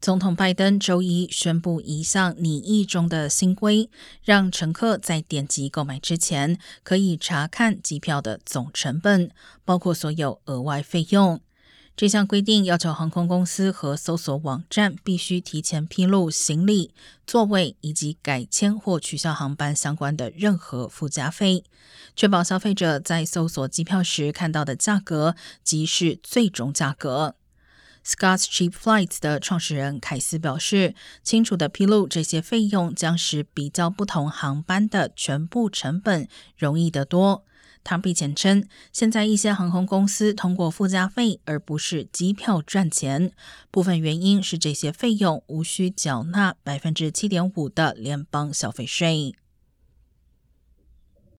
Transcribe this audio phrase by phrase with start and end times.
[0.00, 3.90] 总统拜登周一宣布一项拟议中的新规，
[4.24, 9.30] 让乘客在点击购买之前可以查看机票的总成本，
[9.62, 11.38] 包括所有额外费用。
[11.94, 16.94] 这项规定要求航空公司和搜索网站必须提前披露行李、
[17.26, 21.62] 座位以及改签或取消航班相关的任何附加费，
[22.16, 27.34] 确保消费者在搜索机票时看到的价格即是最终价格。
[28.04, 37.44] Scott's Cheap Flights 的创始人凯斯表示：“清楚的披露这些费用将使比较不同航班的全部成本容易得多。”
[37.82, 43.32] 他并且称，现在一些航空公司通过附加费而不是机票赚钱，
[43.70, 49.34] 部分原因是这些费用无需缴纳百分之七点五的联邦消费税。